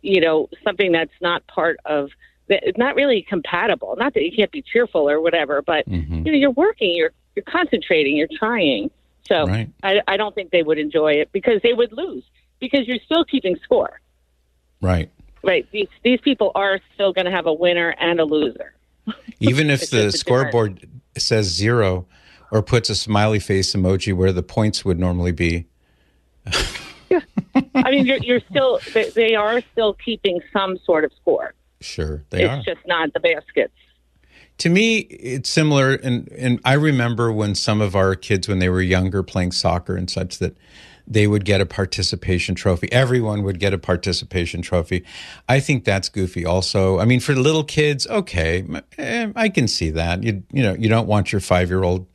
you 0.02 0.20
know, 0.20 0.48
something 0.64 0.90
that's 0.90 1.12
not 1.20 1.46
part 1.46 1.78
of. 1.84 2.10
It's 2.48 2.76
not 2.78 2.94
really 2.94 3.22
compatible. 3.28 3.94
Not 3.98 4.14
that 4.14 4.22
you 4.22 4.32
can't 4.34 4.50
be 4.50 4.62
cheerful 4.62 5.08
or 5.08 5.20
whatever, 5.20 5.62
but 5.62 5.88
Mhm. 5.88 6.26
you 6.26 6.32
know, 6.32 6.38
you're 6.38 6.50
working, 6.50 6.94
you're 6.94 7.12
you're 7.34 7.44
concentrating, 7.44 8.16
you're 8.16 8.28
trying. 8.38 8.90
So 9.26 9.46
Right. 9.46 9.68
I, 9.82 10.00
I 10.06 10.16
don't 10.16 10.34
think 10.34 10.50
they 10.50 10.62
would 10.62 10.78
enjoy 10.78 11.14
it 11.14 11.30
because 11.32 11.60
they 11.62 11.72
would 11.72 11.92
lose 11.92 12.22
because 12.60 12.86
you're 12.86 12.98
still 13.04 13.24
keeping 13.24 13.56
score. 13.64 13.98
Right. 14.80 15.10
Right. 15.42 15.66
These 15.72 15.88
these 16.02 16.20
people 16.20 16.52
are 16.54 16.78
still 16.94 17.12
going 17.12 17.24
to 17.24 17.30
have 17.30 17.46
a 17.46 17.52
winner 17.52 17.94
and 17.98 18.20
a 18.20 18.24
loser. 18.24 18.74
Even 19.40 19.70
if 19.70 19.90
the 19.90 20.12
scoreboard 20.12 20.86
says 21.16 21.46
zero 21.46 22.06
or 22.50 22.62
puts 22.62 22.88
a 22.90 22.94
smiley 22.94 23.40
face 23.40 23.74
emoji 23.74 24.14
where 24.14 24.32
the 24.32 24.42
points 24.42 24.84
would 24.84 24.98
normally 24.98 25.32
be. 25.32 25.66
yeah. 27.10 27.20
I 27.74 27.90
mean, 27.90 28.06
you're, 28.06 28.18
you're 28.18 28.40
still 28.50 28.80
they, 28.92 29.10
they 29.10 29.34
are 29.34 29.60
still 29.72 29.94
keeping 29.94 30.40
some 30.52 30.78
sort 30.84 31.04
of 31.04 31.12
score. 31.20 31.54
Sure, 31.84 32.24
they 32.30 32.44
it's 32.44 32.50
are. 32.50 32.62
just 32.74 32.86
not 32.86 33.12
the 33.12 33.20
baskets. 33.20 33.74
to 34.58 34.68
me 34.70 34.98
it's 34.98 35.50
similar 35.50 35.94
and 35.94 36.28
and 36.32 36.60
I 36.64 36.74
remember 36.74 37.32
when 37.32 37.54
some 37.54 37.80
of 37.80 37.94
our 37.96 38.14
kids 38.14 38.48
when 38.48 38.58
they 38.60 38.68
were 38.68 38.80
younger 38.82 39.22
playing 39.22 39.52
soccer 39.52 39.96
and 39.96 40.08
such 40.10 40.38
that 40.38 40.56
they 41.06 41.26
would 41.26 41.44
get 41.44 41.60
a 41.60 41.66
participation 41.66 42.54
trophy. 42.54 42.90
Everyone 42.90 43.42
would 43.42 43.58
get 43.60 43.74
a 43.74 43.78
participation 43.78 44.62
trophy. 44.62 45.04
I 45.50 45.60
think 45.60 45.84
that's 45.84 46.08
goofy 46.08 46.46
also. 46.46 46.98
I 46.98 47.04
mean 47.04 47.20
for 47.20 47.34
little 47.34 47.64
kids 47.64 48.06
okay 48.06 48.64
eh, 48.96 49.30
i 49.36 49.48
can 49.50 49.68
see 49.68 49.90
that. 49.90 50.22
You 50.22 50.42
you 50.52 50.62
know 50.62 50.74
you 50.74 50.88
don't 50.88 51.06
want 51.06 51.32
your 51.32 51.40
5-year-old 51.42 52.06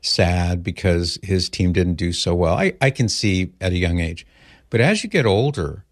sad 0.00 0.64
because 0.64 1.18
his 1.22 1.48
team 1.48 1.72
didn't 1.72 1.94
do 1.94 2.12
so 2.12 2.34
well. 2.34 2.54
I 2.54 2.72
i 2.80 2.90
can 2.90 3.08
see 3.08 3.52
at 3.60 3.72
a 3.72 3.76
young 3.78 4.00
age. 4.00 4.26
But 4.70 4.80
as 4.80 5.04
you 5.04 5.10
get 5.10 5.26
older 5.26 5.84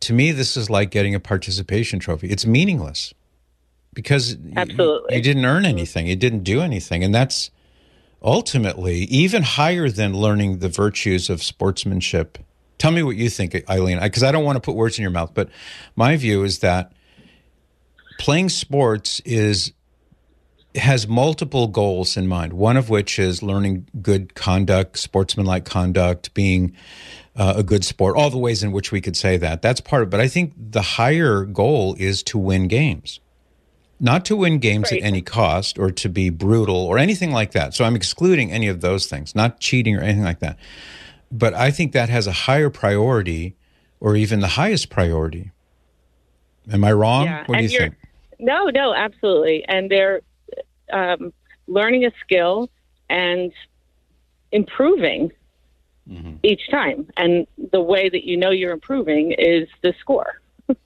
to 0.00 0.12
me 0.12 0.32
this 0.32 0.56
is 0.56 0.70
like 0.70 0.90
getting 0.90 1.14
a 1.14 1.20
participation 1.20 1.98
trophy. 1.98 2.28
It's 2.28 2.46
meaningless 2.46 3.14
because 3.94 4.36
Absolutely. 4.56 5.16
you 5.16 5.22
didn't 5.22 5.44
earn 5.44 5.64
anything. 5.64 6.06
You 6.06 6.16
didn't 6.16 6.44
do 6.44 6.60
anything. 6.60 7.02
And 7.02 7.14
that's 7.14 7.50
ultimately 8.22 9.00
even 9.04 9.42
higher 9.42 9.88
than 9.88 10.14
learning 10.14 10.58
the 10.58 10.68
virtues 10.68 11.30
of 11.30 11.42
sportsmanship. 11.42 12.38
Tell 12.78 12.90
me 12.92 13.02
what 13.02 13.16
you 13.16 13.28
think 13.28 13.56
eileen 13.68 13.98
because 14.00 14.22
i 14.22 14.30
don't 14.30 14.44
want 14.44 14.54
to 14.54 14.60
put 14.60 14.76
words 14.76 14.98
in 14.98 15.02
your 15.02 15.10
mouth 15.10 15.32
but 15.34 15.48
my 15.96 16.16
view 16.16 16.44
is 16.44 16.60
that 16.60 16.92
playing 18.18 18.48
sports 18.48 19.20
is 19.24 19.72
has 20.78 21.06
multiple 21.08 21.66
goals 21.66 22.16
in 22.16 22.26
mind 22.26 22.52
one 22.52 22.76
of 22.76 22.88
which 22.90 23.18
is 23.18 23.42
learning 23.42 23.86
good 24.02 24.34
conduct 24.34 24.98
sportsmanlike 24.98 25.64
conduct 25.64 26.32
being 26.34 26.74
uh, 27.36 27.54
a 27.56 27.62
good 27.62 27.84
sport 27.84 28.16
all 28.16 28.30
the 28.30 28.38
ways 28.38 28.62
in 28.62 28.72
which 28.72 28.90
we 28.92 29.00
could 29.00 29.16
say 29.16 29.36
that 29.36 29.62
that's 29.62 29.80
part 29.80 30.02
of 30.02 30.08
it 30.08 30.10
but 30.10 30.20
i 30.20 30.28
think 30.28 30.52
the 30.56 30.82
higher 30.82 31.44
goal 31.44 31.94
is 31.98 32.22
to 32.22 32.36
win 32.38 32.66
games 32.68 33.20
not 34.00 34.24
to 34.24 34.36
win 34.36 34.58
games 34.58 34.92
Right. 34.92 35.00
at 35.02 35.06
any 35.06 35.20
cost 35.22 35.76
or 35.78 35.90
to 35.90 36.08
be 36.08 36.30
brutal 36.30 36.76
or 36.76 36.98
anything 36.98 37.32
like 37.32 37.50
that. 37.50 37.74
So 37.74 37.84
I'm 37.84 37.96
excluding 37.96 38.52
any 38.52 38.68
of 38.68 38.80
those 38.80 39.08
things, 39.08 39.34
not 39.34 39.58
cheating 39.58 39.96
or 39.96 40.00
anything 40.02 40.22
like 40.22 40.38
that. 40.38 40.56
But 41.32 41.52
I 41.54 41.72
think 41.72 41.90
that 41.94 42.08
has 42.08 42.28
a 42.28 42.32
higher 42.46 42.70
priority 42.70 43.56
or 43.98 44.14
even 44.14 44.38
the 44.38 44.46
highest 44.46 44.88
priority. 44.88 45.50
Am 46.70 46.84
I 46.84 46.92
wrong? 46.92 47.24
Yeah, 47.24 47.38
what 47.40 47.46
do 47.46 47.54
and 47.54 47.62
you 47.64 47.70
you're- 47.70 47.88
think? 47.88 47.96
No, 48.38 48.66
no, 48.66 48.94
absolutely. 48.94 49.64
And 49.66 49.90
they're 49.90 50.20
um, 50.92 51.32
learning 51.66 52.04
a 52.04 52.12
skill 52.24 52.70
and 53.08 53.52
improving 54.52 55.32
Mm-hmm. 56.10 56.36
each 56.42 56.70
time. 56.70 57.06
And 57.18 57.46
the 57.70 57.82
way 57.82 58.08
that 58.08 58.24
you 58.24 58.38
know 58.38 58.48
you're 58.50 58.72
improving 58.72 59.32
is 59.32 59.68
the 59.82 59.94
score. 60.00 60.40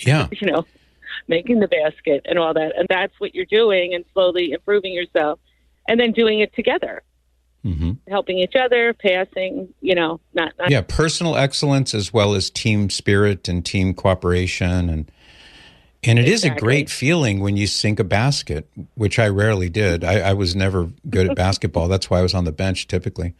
Yeah. 0.00 0.28
you 0.32 0.46
know, 0.48 0.64
making 1.26 1.58
the 1.58 1.66
basket 1.66 2.24
and 2.26 2.38
all 2.38 2.54
that. 2.54 2.76
And 2.76 2.86
that's 2.88 3.18
what 3.18 3.34
you're 3.34 3.46
doing 3.46 3.94
and 3.94 4.04
slowly 4.12 4.52
improving 4.52 4.92
yourself 4.92 5.40
and 5.88 5.98
then 5.98 6.12
doing 6.12 6.38
it 6.38 6.54
together, 6.54 7.02
hmm 7.64 7.92
helping 8.08 8.38
each 8.38 8.54
other, 8.54 8.94
passing, 8.94 9.74
you 9.80 9.96
know, 9.96 10.20
not, 10.34 10.52
not 10.56 10.70
Yeah. 10.70 10.82
Personal 10.82 11.36
excellence 11.36 11.94
as 11.94 12.12
well 12.12 12.34
as 12.34 12.48
team 12.48 12.90
spirit 12.90 13.48
and 13.48 13.66
team 13.66 13.92
cooperation. 13.92 14.88
And, 14.88 15.10
and 16.04 16.18
it 16.18 16.28
is 16.28 16.44
a 16.44 16.50
great 16.50 16.88
feeling 16.88 17.40
when 17.40 17.56
you 17.56 17.66
sink 17.66 17.98
a 17.98 18.04
basket, 18.04 18.68
which 18.94 19.18
I 19.18 19.28
rarely 19.28 19.68
did. 19.68 20.04
I, 20.04 20.30
I 20.30 20.32
was 20.32 20.54
never 20.54 20.90
good 21.10 21.28
at 21.28 21.36
basketball. 21.36 21.88
That's 21.88 22.08
why 22.08 22.20
I 22.20 22.22
was 22.22 22.34
on 22.34 22.44
the 22.44 22.52
bench 22.52 22.86
typically. 22.86 23.34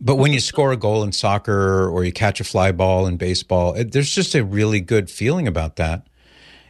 But 0.00 0.16
when 0.16 0.32
you 0.32 0.38
mm-hmm. 0.38 0.44
score 0.44 0.72
a 0.72 0.76
goal 0.76 1.02
in 1.02 1.12
soccer 1.12 1.88
or 1.88 2.04
you 2.04 2.12
catch 2.12 2.40
a 2.40 2.44
fly 2.44 2.72
ball 2.72 3.06
in 3.06 3.16
baseball, 3.16 3.74
it, 3.74 3.92
there's 3.92 4.14
just 4.14 4.34
a 4.34 4.44
really 4.44 4.80
good 4.80 5.10
feeling 5.10 5.48
about 5.48 5.76
that. 5.76 6.06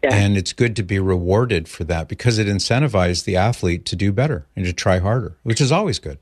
Yeah. 0.04 0.14
And 0.14 0.36
it's 0.36 0.52
good 0.52 0.76
to 0.76 0.82
be 0.82 0.98
rewarded 0.98 1.66
for 1.66 1.82
that 1.84 2.08
because 2.08 2.38
it 2.38 2.46
incentivizes 2.46 3.24
the 3.24 3.36
athlete 3.36 3.86
to 3.86 3.96
do 3.96 4.12
better 4.12 4.46
and 4.54 4.64
to 4.66 4.72
try 4.72 4.98
harder, 4.98 5.36
which 5.42 5.60
is 5.60 5.72
always 5.72 5.98
good. 5.98 6.18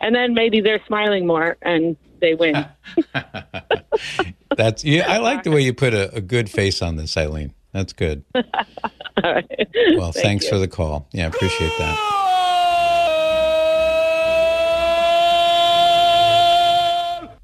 and 0.00 0.14
then 0.14 0.34
maybe 0.34 0.60
they're 0.60 0.84
smiling 0.86 1.26
more 1.26 1.56
and 1.62 1.96
they 2.20 2.34
win. 2.34 2.66
That's 4.56 4.84
yeah, 4.84 5.10
I 5.10 5.18
like 5.18 5.44
the 5.44 5.50
way 5.50 5.60
you 5.60 5.72
put 5.72 5.94
a, 5.94 6.14
a 6.16 6.20
good 6.20 6.50
face 6.50 6.82
on 6.82 6.96
this, 6.96 7.16
Eileen. 7.16 7.54
That's 7.76 7.92
good. 7.92 8.24
All 8.34 8.42
right. 9.22 9.68
Well, 9.96 10.12
Thank 10.12 10.24
thanks 10.24 10.44
you. 10.46 10.50
for 10.50 10.58
the 10.58 10.66
call. 10.66 11.06
Yeah, 11.12 11.24
I 11.24 11.26
appreciate 11.26 11.72
that. 11.78 11.98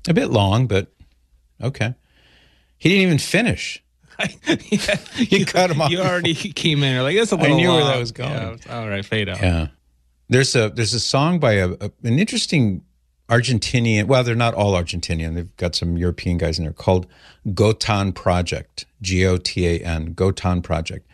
A 0.09 0.15
bit 0.15 0.31
long, 0.31 0.67
but 0.67 0.91
okay. 1.63 1.95
He 2.79 2.89
didn't 2.89 3.03
even 3.03 3.19
finish. 3.19 3.85
You 5.19 5.45
cut 5.45 5.71
him 5.71 5.83
off. 5.83 5.91
You 5.91 6.01
already 6.01 6.35
came 6.35 6.83
in. 6.83 6.95
You're 6.95 7.03
like, 7.03 7.17
it's 7.17 7.31
a 7.33 7.37
I 7.37 7.41
little 7.43 7.57
I 7.57 7.61
knew 7.61 7.73
where 7.73 7.85
that 7.85 7.99
was 7.99 8.13
going. 8.13 8.33
Yeah, 8.33 8.57
all 8.81 8.89
right, 8.89 9.05
fade 9.05 9.29
out. 9.29 9.41
Yeah. 9.43 9.67
There's 10.31 10.57
a 10.57 10.71
there's 10.71 10.95
a 10.95 11.01
song 11.01 11.41
by 11.41 11.53
a, 11.55 11.73
a 11.73 11.91
an 12.05 12.19
interesting 12.19 12.83
Argentinian. 13.29 14.07
Well, 14.07 14.25
they're 14.25 14.35
not 14.35 14.55
all 14.55 14.73
Argentinian. 14.73 15.35
They've 15.35 15.57
got 15.57 15.75
some 15.75 15.97
European 15.97 16.39
guys 16.39 16.59
in 16.59 16.65
there 16.65 16.73
called 16.73 17.07
Gotan 17.55 18.13
Project. 18.13 18.87
G 19.03 19.27
O 19.27 19.37
T 19.37 19.67
A 19.67 19.81
N. 19.81 20.15
Gotan 20.15 20.63
Project, 20.63 21.07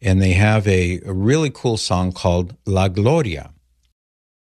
and 0.00 0.20
they 0.20 0.32
have 0.32 0.66
a, 0.66 1.00
a 1.04 1.12
really 1.12 1.50
cool 1.50 1.76
song 1.76 2.10
called 2.10 2.56
La 2.66 2.88
Gloria. 2.88 3.52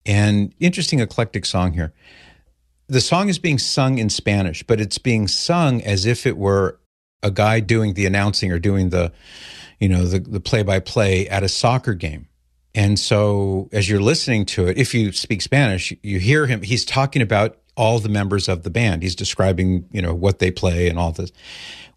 And 0.06 0.54
interesting 0.60 1.00
eclectic 1.00 1.46
song 1.46 1.74
here. 1.74 1.94
The 2.88 3.02
song 3.02 3.28
is 3.28 3.38
being 3.38 3.60
sung 3.60 3.98
in 3.98 4.10
Spanish, 4.10 4.64
but 4.64 4.80
it's 4.80 4.98
being 4.98 5.28
sung 5.28 5.82
as 5.82 6.06
if 6.06 6.26
it 6.26 6.38
were 6.38 6.80
a 7.22 7.30
guy 7.30 7.60
doing 7.60 7.96
the 7.96 8.06
announcing 8.06 8.52
or 8.52 8.60
doing 8.60 8.90
the, 8.90 9.12
you 9.80 9.90
know, 9.90 10.06
the 10.06 10.40
play 10.40 10.64
by 10.64 10.80
play 10.80 11.28
at 11.28 11.44
a 11.44 11.50
soccer 11.50 11.94
game. 11.94 12.29
And 12.76 13.00
so 13.00 13.70
as 13.72 13.90
you're 13.90 14.02
listening 14.02 14.46
to 14.48 14.68
it, 14.68 14.78
if 14.78 14.94
you 14.94 15.12
speak 15.12 15.42
Spanish, 15.42 15.94
you 16.04 16.20
hear 16.20 16.46
him, 16.46 16.62
he's 16.62 16.86
talking 16.86 17.22
about 17.22 17.58
all 17.76 18.00
the 18.00 18.10
members 18.10 18.48
of 18.48 18.64
the 18.64 18.70
band. 18.70 19.02
He's 19.04 19.16
describing, 19.16 19.88
you 19.92 20.02
know, 20.02 20.14
what 20.14 20.40
they 20.40 20.52
play 20.52 20.90
and 20.90 21.00
all 21.00 21.12
this. 21.12 21.32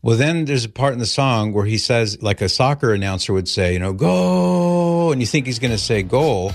Well, 0.00 0.16
then 0.16 0.46
there's 0.46 0.64
a 0.64 0.68
part 0.68 0.92
in 0.94 0.98
the 0.98 1.06
song 1.06 1.52
where 1.52 1.64
he 1.64 1.78
says, 1.78 2.22
like 2.22 2.40
a 2.40 2.48
soccer 2.48 2.92
announcer 2.92 3.32
would 3.32 3.48
say, 3.48 3.72
you 3.72 3.78
know, 3.78 3.92
go, 3.92 5.12
and 5.12 5.20
you 5.20 5.26
think 5.26 5.46
he's 5.46 5.58
going 5.58 5.72
to 5.72 5.78
say 5.78 6.02
goal, 6.02 6.52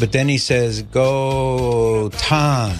but 0.00 0.12
then 0.12 0.28
he 0.28 0.38
says, 0.38 0.82
go, 0.82 2.08
tan. 2.10 2.76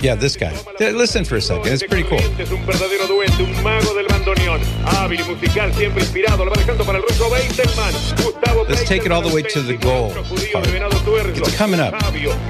Yeah, 0.00 0.14
this 0.14 0.36
guy. 0.36 0.52
Listen 0.78 1.24
for 1.24 1.36
a 1.36 1.40
second. 1.40 1.72
It's 1.72 1.82
pretty 1.82 2.08
cool. 2.08 2.20
Es 2.38 2.50
un 2.50 2.64
verdadero 2.66 3.06
duende, 3.06 3.42
un 3.42 3.62
mago 3.62 3.94
del 3.94 4.06
bandoneón. 4.06 4.60
Hábil 4.84 5.20
y 5.20 5.24
musical, 5.24 5.72
siempre 5.74 6.02
inspirado. 6.02 6.44
Lo 6.44 6.50
va 6.50 6.56
dejando 6.56 6.84
para 6.84 6.98
el 6.98 7.04
ruso 7.04 7.30
Beytelmann. 7.30 7.92
Gustavo 8.22 8.64
Let's 8.68 8.84
take 8.84 9.04
it 9.04 9.12
all 9.12 9.22
the 9.22 9.34
way 9.34 9.42
to 9.42 9.62
the 9.62 9.76
goal 9.76 10.12
Judío 10.28 10.60
de 10.62 10.70
Venado 10.72 10.96
Tuerto. 11.04 11.40
It's 11.40 11.56
coming 11.56 11.80
up. 11.80 11.94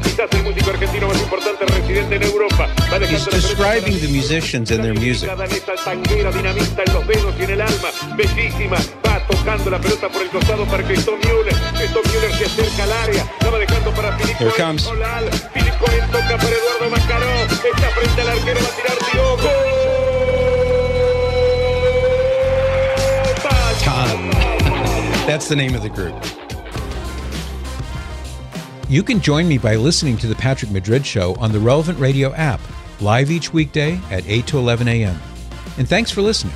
Quizás 0.02 0.28
el 0.32 0.42
músico 0.42 0.70
argentino 0.70 1.08
más 1.08 1.18
importante 1.18 1.64
residente 1.66 2.16
en 2.16 2.22
Europa. 2.24 2.68
He's 2.76 3.00
dejando 3.00 3.00
la 3.00 3.06
pelota 3.06 3.36
describing 3.36 4.00
the 4.00 4.08
musicians 4.08 4.70
and 4.70 4.82
their 4.82 4.94
music. 4.94 5.28
Cada 5.28 5.46
neta 5.46 5.74
tanguera 5.84 6.32
dinamita 6.32 6.82
en 6.84 6.92
los 6.92 7.06
dedos 7.06 7.34
y 7.38 7.44
en 7.44 7.50
el 7.50 7.60
alma. 7.60 7.90
Bellísima. 8.16 9.09
Tocando 9.28 9.70
la 9.70 9.78
pelota 9.80 10.08
por 10.08 10.22
el 10.22 10.28
costado 10.28 10.64
para 10.66 10.82
Müller. 10.82 11.54
Müller 11.78 12.34
se 12.38 12.44
acerca 12.44 12.82
al 12.84 12.92
área. 12.92 13.24
La 13.42 13.50
va 13.50 13.58
dejando 13.58 13.90
para 13.92 14.16
Filipe 14.18 14.44
Here 14.44 14.52
comes. 14.56 14.82
Solal. 14.82 15.30
Filipe 15.52 16.02
toca 16.12 16.36
para 16.36 16.56
Eduardo 16.56 16.90
Macaró. 16.90 17.42
Está 17.44 17.90
frente 17.90 18.20
al 18.20 18.28
arquero. 18.28 18.60
Va 18.60 18.68
a 18.68 18.72
tirar. 18.76 19.30
Tan. 23.84 24.30
That's 25.26 25.48
the 25.48 25.56
name 25.56 25.74
of 25.74 25.82
the 25.82 25.88
group. 25.88 26.14
You 28.88 29.04
can 29.04 29.20
join 29.20 29.46
me 29.46 29.56
by 29.56 29.76
listening 29.76 30.16
to 30.18 30.26
The 30.26 30.34
Patrick 30.34 30.72
Madrid 30.72 31.06
Show 31.06 31.36
on 31.38 31.52
the 31.52 31.60
Relevant 31.60 32.00
Radio 32.00 32.34
app, 32.34 32.60
live 33.00 33.30
each 33.30 33.52
weekday 33.52 34.00
at 34.10 34.26
8 34.26 34.48
to 34.48 34.58
11 34.58 34.88
a.m. 34.88 35.16
And 35.78 35.88
thanks 35.88 36.10
for 36.10 36.22
listening. 36.22 36.54